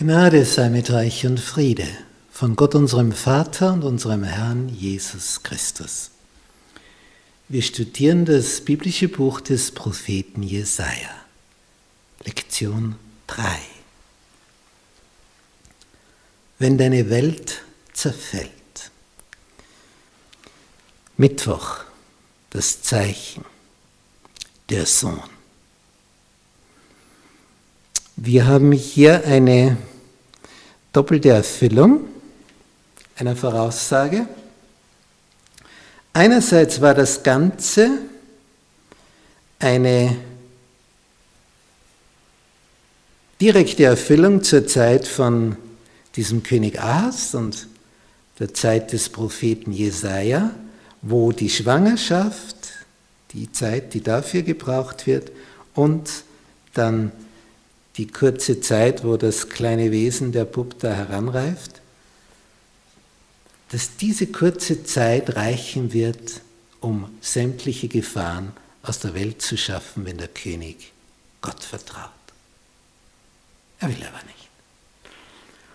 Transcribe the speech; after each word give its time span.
Gnade 0.00 0.44
sei 0.44 0.70
mit 0.70 0.90
euch 0.90 1.26
und 1.26 1.40
Friede 1.40 1.88
von 2.30 2.54
Gott 2.54 2.76
unserem 2.76 3.10
Vater 3.10 3.72
und 3.72 3.82
unserem 3.82 4.22
Herrn 4.22 4.68
Jesus 4.68 5.42
Christus. 5.42 6.12
Wir 7.48 7.62
studieren 7.62 8.24
das 8.24 8.60
biblische 8.60 9.08
Buch 9.08 9.40
des 9.40 9.72
Propheten 9.72 10.44
Jesaja. 10.44 11.10
Lektion 12.22 12.94
3. 13.26 13.58
Wenn 16.60 16.78
deine 16.78 17.10
Welt 17.10 17.62
zerfällt. 17.92 18.52
Mittwoch, 21.16 21.78
das 22.50 22.82
Zeichen, 22.82 23.44
der 24.70 24.86
Sohn. 24.86 25.37
Wir 28.20 28.48
haben 28.48 28.72
hier 28.72 29.24
eine 29.26 29.76
doppelte 30.92 31.28
Erfüllung 31.28 32.00
einer 33.14 33.36
Voraussage. 33.36 34.26
Einerseits 36.14 36.80
war 36.80 36.94
das 36.94 37.22
Ganze 37.22 37.90
eine 39.60 40.16
direkte 43.40 43.84
Erfüllung 43.84 44.42
zur 44.42 44.66
Zeit 44.66 45.06
von 45.06 45.56
diesem 46.16 46.42
König 46.42 46.80
Ahas 46.80 47.36
und 47.36 47.68
der 48.40 48.52
Zeit 48.52 48.92
des 48.92 49.10
Propheten 49.10 49.70
Jesaja, 49.70 50.50
wo 51.02 51.30
die 51.30 51.50
Schwangerschaft, 51.50 52.56
die 53.30 53.52
Zeit, 53.52 53.94
die 53.94 54.02
dafür 54.02 54.42
gebraucht 54.42 55.06
wird, 55.06 55.30
und 55.76 56.10
dann 56.74 57.12
die 57.98 58.06
kurze 58.06 58.60
Zeit, 58.60 59.04
wo 59.04 59.16
das 59.16 59.48
kleine 59.48 59.90
Wesen 59.90 60.32
der 60.32 60.44
Bub 60.44 60.78
da 60.78 60.94
heranreift, 60.94 61.80
dass 63.70 63.96
diese 63.96 64.28
kurze 64.28 64.84
Zeit 64.84 65.36
reichen 65.36 65.92
wird, 65.92 66.40
um 66.80 67.10
sämtliche 67.20 67.88
Gefahren 67.88 68.52
aus 68.82 69.00
der 69.00 69.14
Welt 69.14 69.42
zu 69.42 69.56
schaffen, 69.58 70.06
wenn 70.06 70.16
der 70.16 70.28
König 70.28 70.92
Gott 71.42 71.62
vertraut. 71.62 72.10
Er 73.80 73.88
will 73.88 74.02
aber 74.02 74.24
nicht. 74.24 74.48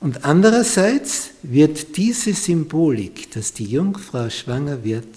Und 0.00 0.24
andererseits 0.24 1.30
wird 1.42 1.96
diese 1.96 2.32
Symbolik, 2.32 3.30
dass 3.32 3.52
die 3.52 3.66
Jungfrau 3.66 4.30
schwanger 4.30 4.84
wird, 4.84 5.08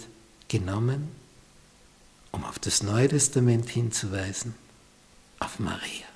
genommen, 0.48 1.10
um 2.32 2.44
auf 2.44 2.60
das 2.60 2.84
Neue 2.84 3.08
Testament 3.08 3.70
hinzuweisen, 3.70 4.54
auf 5.40 5.60
Maria. 5.60 6.09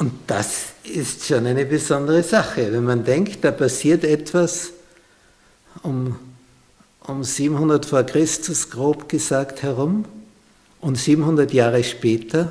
Und 0.00 0.12
das 0.28 0.68
ist 0.82 1.26
schon 1.26 1.44
eine 1.44 1.66
besondere 1.66 2.22
Sache, 2.22 2.72
wenn 2.72 2.84
man 2.84 3.04
denkt, 3.04 3.44
da 3.44 3.50
passiert 3.50 4.02
etwas 4.02 4.70
um, 5.82 6.18
um 7.00 7.22
700 7.22 7.84
vor 7.84 8.04
Christus 8.04 8.70
grob 8.70 9.10
gesagt 9.10 9.62
herum 9.62 10.06
und 10.80 10.96
700 10.96 11.52
Jahre 11.52 11.84
später 11.84 12.50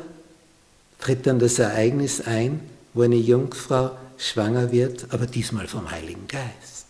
tritt 1.00 1.26
dann 1.26 1.40
das 1.40 1.58
Ereignis 1.58 2.22
ein, 2.22 2.60
wo 2.94 3.02
eine 3.02 3.16
Jungfrau 3.16 3.98
schwanger 4.20 4.72
wird, 4.72 5.08
aber 5.10 5.26
diesmal 5.26 5.68
vom 5.68 5.90
Heiligen 5.90 6.28
Geist. 6.28 6.86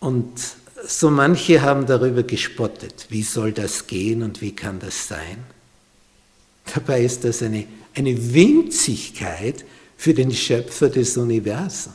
Und 0.00 0.32
so 0.86 1.10
manche 1.10 1.60
haben 1.60 1.84
darüber 1.84 2.22
gespottet, 2.22 3.04
wie 3.10 3.22
soll 3.22 3.52
das 3.52 3.86
gehen 3.86 4.22
und 4.22 4.40
wie 4.40 4.56
kann 4.56 4.80
das 4.80 5.08
sein? 5.08 5.57
Dabei 6.74 7.02
ist 7.02 7.24
das 7.24 7.42
eine, 7.42 7.66
eine 7.94 8.34
Winzigkeit 8.34 9.64
für 9.96 10.14
den 10.14 10.32
Schöpfer 10.32 10.88
des 10.88 11.16
Universums. 11.16 11.94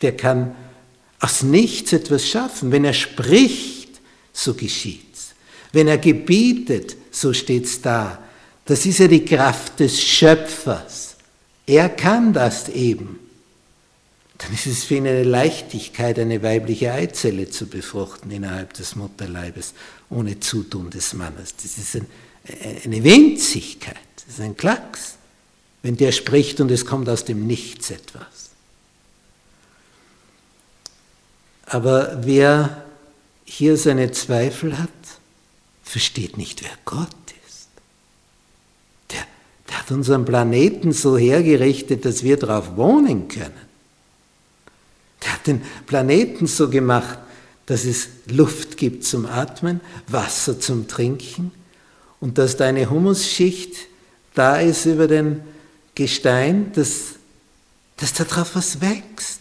Der 0.00 0.16
kann 0.16 0.54
aus 1.20 1.42
nichts 1.42 1.92
etwas 1.92 2.28
schaffen. 2.28 2.72
Wenn 2.72 2.84
er 2.84 2.94
spricht, 2.94 4.00
so 4.32 4.54
geschieht's. 4.54 5.34
Wenn 5.72 5.88
er 5.88 5.98
gebietet, 5.98 6.96
so 7.10 7.32
steht's 7.32 7.80
da. 7.80 8.22
Das 8.64 8.86
ist 8.86 8.98
ja 8.98 9.08
die 9.08 9.24
Kraft 9.24 9.80
des 9.80 10.02
Schöpfers. 10.02 11.16
Er 11.66 11.88
kann 11.88 12.32
das 12.32 12.68
eben. 12.68 13.18
Dann 14.38 14.52
ist 14.52 14.66
es 14.66 14.84
für 14.84 14.96
ihn 14.96 15.06
eine 15.06 15.22
Leichtigkeit, 15.22 16.18
eine 16.18 16.42
weibliche 16.42 16.92
Eizelle 16.92 17.48
zu 17.48 17.66
befruchten 17.66 18.30
innerhalb 18.30 18.74
des 18.74 18.96
Mutterleibes, 18.96 19.74
ohne 20.10 20.40
Zutun 20.40 20.90
des 20.90 21.14
Mannes. 21.14 21.54
Das 21.56 21.78
ist 21.78 21.96
ein, 21.96 22.06
eine 22.46 23.02
Winzigkeit, 23.02 23.96
das 24.16 24.34
ist 24.34 24.40
ein 24.40 24.56
Klacks, 24.56 25.16
wenn 25.82 25.96
der 25.96 26.12
spricht 26.12 26.60
und 26.60 26.70
es 26.70 26.84
kommt 26.84 27.08
aus 27.08 27.24
dem 27.24 27.46
Nichts 27.46 27.90
etwas. 27.90 28.50
Aber 31.66 32.18
wer 32.24 32.84
hier 33.44 33.76
seine 33.76 34.10
Zweifel 34.12 34.78
hat, 34.78 34.90
versteht 35.82 36.36
nicht, 36.36 36.62
wer 36.62 36.70
Gott 36.84 37.08
ist. 37.46 37.68
Der, 39.10 39.26
der 39.68 39.80
hat 39.80 39.90
unseren 39.90 40.24
Planeten 40.24 40.92
so 40.92 41.16
hergerichtet, 41.16 42.04
dass 42.04 42.22
wir 42.22 42.38
darauf 42.38 42.76
wohnen 42.76 43.28
können. 43.28 43.52
Der 45.22 45.32
hat 45.32 45.46
den 45.46 45.62
Planeten 45.86 46.46
so 46.46 46.68
gemacht, 46.68 47.18
dass 47.66 47.84
es 47.84 48.08
Luft 48.26 48.76
gibt 48.76 49.04
zum 49.04 49.24
Atmen, 49.24 49.80
Wasser 50.06 50.60
zum 50.60 50.86
Trinken 50.86 51.50
und 52.24 52.38
dass 52.38 52.56
da 52.56 52.64
eine 52.64 52.88
Humusschicht 52.88 53.74
da 54.32 54.56
ist 54.56 54.86
über 54.86 55.08
den 55.08 55.42
Gestein, 55.94 56.72
dass, 56.72 57.16
dass 57.98 58.14
da 58.14 58.24
drauf 58.24 58.52
was 58.54 58.80
wächst. 58.80 59.40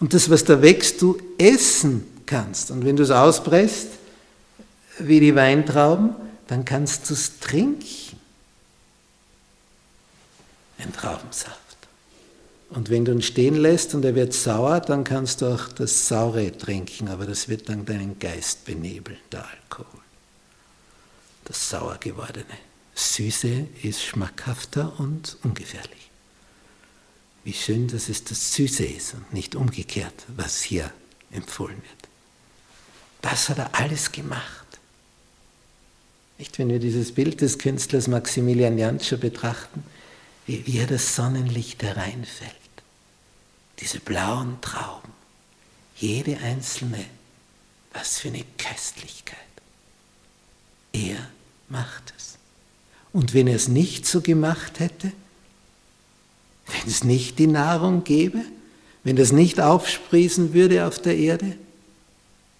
Und 0.00 0.14
das, 0.14 0.30
was 0.30 0.42
da 0.42 0.62
wächst, 0.62 1.02
du 1.02 1.18
essen 1.36 2.06
kannst. 2.24 2.70
Und 2.70 2.86
wenn 2.86 2.96
du 2.96 3.02
es 3.02 3.10
auspresst, 3.10 3.88
wie 4.98 5.20
die 5.20 5.34
Weintrauben, 5.34 6.14
dann 6.46 6.64
kannst 6.64 7.10
du 7.10 7.12
es 7.12 7.38
trinken. 7.38 8.16
Ein 10.78 10.90
Traubensaft. 10.94 11.58
Und 12.70 12.88
wenn 12.88 13.04
du 13.04 13.12
ihn 13.12 13.20
stehen 13.20 13.56
lässt 13.56 13.94
und 13.94 14.06
er 14.06 14.14
wird 14.14 14.32
sauer, 14.32 14.80
dann 14.80 15.04
kannst 15.04 15.42
du 15.42 15.52
auch 15.52 15.68
das 15.68 16.08
Saure 16.08 16.56
trinken, 16.56 17.08
aber 17.08 17.26
das 17.26 17.50
wird 17.50 17.68
dann 17.68 17.84
deinen 17.84 18.18
Geist 18.18 18.64
benebeln, 18.64 19.18
der 19.30 19.44
Alkohol. 19.44 20.00
Das 21.44 21.68
sauer 21.70 21.98
gewordene. 21.98 22.58
Süße 22.94 23.66
ist 23.82 24.02
schmackhafter 24.02 24.98
und 24.98 25.36
ungefährlich. 25.42 26.10
Wie 27.44 27.52
schön, 27.52 27.88
dass 27.88 28.08
es 28.08 28.24
das 28.24 28.54
Süße 28.54 28.84
ist 28.84 29.14
und 29.14 29.32
nicht 29.32 29.54
umgekehrt, 29.56 30.26
was 30.36 30.62
hier 30.62 30.92
empfohlen 31.32 31.76
wird. 31.76 32.08
Das 33.22 33.48
hat 33.48 33.58
er 33.58 33.74
alles 33.74 34.12
gemacht. 34.12 34.66
Nicht, 36.38 36.58
wenn 36.58 36.68
wir 36.68 36.78
dieses 36.78 37.12
Bild 37.12 37.40
des 37.40 37.58
Künstlers 37.58 38.08
Maximilian 38.08 38.78
Jantscher 38.78 39.16
betrachten, 39.16 39.84
wie, 40.46 40.66
wie 40.66 40.78
er 40.78 40.86
das 40.86 41.14
Sonnenlicht 41.14 41.82
hereinfällt. 41.82 42.52
Diese 43.78 44.00
blauen 44.00 44.60
Trauben, 44.60 45.12
jede 45.96 46.38
einzelne, 46.38 47.04
was 47.92 48.18
für 48.18 48.28
eine 48.28 48.44
Köstlichkeit. 48.58 49.38
Er 50.92 51.18
macht 51.68 52.12
es. 52.16 52.38
Und 53.12 53.34
wenn 53.34 53.46
er 53.46 53.56
es 53.56 53.68
nicht 53.68 54.06
so 54.06 54.20
gemacht 54.20 54.80
hätte, 54.80 55.12
wenn 56.66 56.86
es 56.86 57.04
nicht 57.04 57.38
die 57.38 57.46
Nahrung 57.46 58.04
gäbe, 58.04 58.42
wenn 59.04 59.16
das 59.16 59.32
nicht 59.32 59.60
aufsprießen 59.60 60.54
würde 60.54 60.86
auf 60.86 60.98
der 60.98 61.16
Erde, 61.16 61.56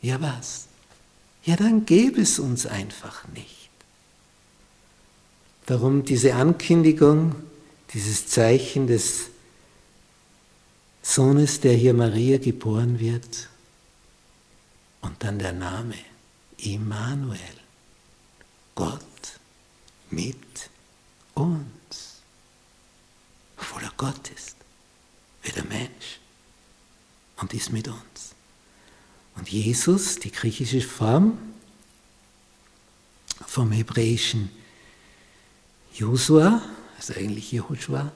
ja 0.00 0.20
was? 0.20 0.66
Ja, 1.44 1.56
dann 1.56 1.86
gäbe 1.86 2.20
es 2.20 2.38
uns 2.38 2.66
einfach 2.66 3.26
nicht. 3.28 3.70
Darum 5.66 6.04
diese 6.04 6.34
Ankündigung, 6.34 7.34
dieses 7.94 8.26
Zeichen 8.28 8.86
des 8.86 9.28
Sohnes, 11.02 11.60
der 11.60 11.74
hier 11.74 11.94
Maria 11.94 12.38
geboren 12.38 13.00
wird, 13.00 13.48
und 15.00 15.16
dann 15.24 15.38
der 15.38 15.52
Name 15.52 15.94
Immanuel, 16.58 17.38
Gott 18.74 19.00
mit 20.10 20.70
uns 21.34 21.72
obwohl 23.62 23.84
er 23.84 23.92
Gott 23.96 24.28
ist, 24.30 24.56
wird 25.42 25.56
er 25.56 25.64
Mensch 25.64 26.18
und 27.36 27.54
ist 27.54 27.70
mit 27.70 27.88
uns. 27.88 28.34
Und 29.36 29.48
Jesus, 29.48 30.18
die 30.18 30.32
griechische 30.32 30.80
Form 30.80 31.38
vom 33.46 33.72
hebräischen 33.72 34.50
Josua, 35.94 36.60
also 36.96 37.14
eigentlich 37.14 37.52
Jehoshua, 37.52 38.12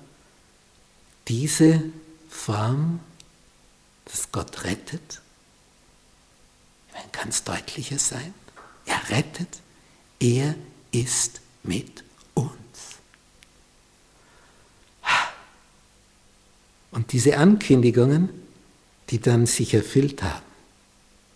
diese 1.28 1.82
Form, 2.28 3.00
dass 4.04 4.30
Gott 4.32 4.64
rettet, 4.64 5.22
kann 7.12 7.28
es 7.28 7.44
deutlicher 7.44 7.98
sein. 7.98 8.34
Er 8.84 9.08
rettet, 9.10 9.60
er 10.20 10.54
ist 10.92 11.40
mit 11.62 12.04
uns. 12.34 12.50
Und 16.90 17.12
diese 17.12 17.36
Ankündigungen, 17.36 18.30
die 19.10 19.20
dann 19.20 19.46
sich 19.46 19.74
erfüllt 19.74 20.22
haben, 20.22 20.44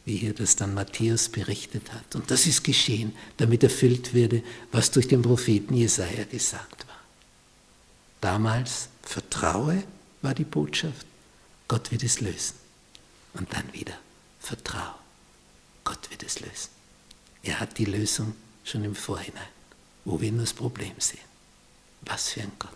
wie 0.04 0.16
hier 0.16 0.34
das 0.34 0.56
dann 0.56 0.74
Matthäus 0.74 1.28
berichtet 1.28 1.92
hat. 1.92 2.16
Und 2.16 2.30
das 2.30 2.46
ist 2.46 2.64
geschehen, 2.64 3.12
damit 3.36 3.62
erfüllt 3.62 4.14
würde, 4.14 4.42
was 4.72 4.90
durch 4.90 5.06
den 5.06 5.22
Propheten 5.22 5.74
Jesaja 5.74 6.24
gesagt 6.24 6.86
war. 6.88 6.96
Damals 8.20 8.88
Vertraue 9.02 9.82
war 10.22 10.34
die 10.34 10.44
Botschaft, 10.44 11.06
Gott 11.68 11.90
wird 11.92 12.02
es 12.02 12.20
lösen. 12.20 12.54
Und 13.34 13.52
dann 13.52 13.72
wieder 13.72 13.96
Vertraue, 14.40 14.94
Gott 15.84 16.10
wird 16.10 16.22
es 16.22 16.40
lösen. 16.40 16.70
Er 17.42 17.60
hat 17.60 17.78
die 17.78 17.84
Lösung 17.84 18.34
schon 18.70 18.84
im 18.84 18.94
Vorhinein, 18.94 19.48
wo 20.04 20.20
wir 20.20 20.30
nur 20.32 20.42
das 20.42 20.54
Problem 20.54 20.94
sehen. 20.98 21.20
Was 22.02 22.30
für 22.30 22.42
ein 22.42 22.52
Gott. 22.58 22.70